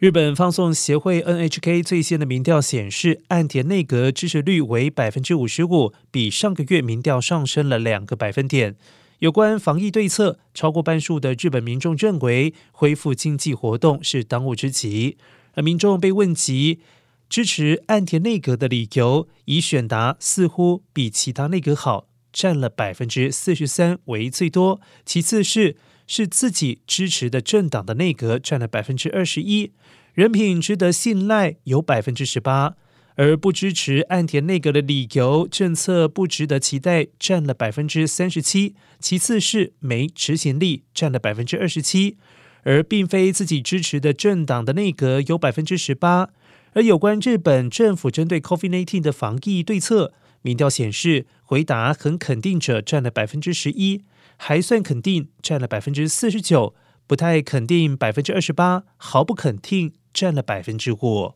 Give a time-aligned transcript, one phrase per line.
[0.00, 8.76] 日本放送协会 NHK 最新的民调显示，岸田内阁支持率为百分之五十五，比上个月民调上升了两个百分点。
[9.18, 15.18] 有关防疫对策，超过半数的日本民众认为恢复经济活动是当务之急。
[15.52, 16.80] 而民众被问及
[17.28, 25.76] 支持岸田内阁的理由，以选答似乎比其他内阁好，占了百分之四十三为最多，其次是。
[26.12, 29.70] 是自己支持的政党的内阁占了百分之二十一，
[30.12, 32.74] 人品值得信赖有百分之十八，
[33.14, 42.16] 而不支持岸田内阁的理由，政策不值得期待占了百分之三十七，其次是没执行力占了百分之二十七，
[42.64, 46.30] 而并非自己支持的政党的内阁有百分之十八，
[46.72, 50.12] 而有关日本政府针对 COVID-19 的防疫对策，
[50.42, 54.04] 民调显示回答很肯定者占了百分之十一。
[54.42, 56.74] 还算肯定，占了百分之四十九；
[57.06, 61.34] 不太肯定，百分之二十八；毫不肯定，占了百分之五。